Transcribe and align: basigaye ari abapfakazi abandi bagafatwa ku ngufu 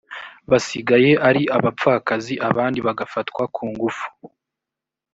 basigaye 0.49 1.11
ari 1.27 1.41
abapfakazi 1.57 2.33
abandi 2.49 2.79
bagafatwa 2.87 3.43
ku 3.55 3.63
ngufu 3.71 4.05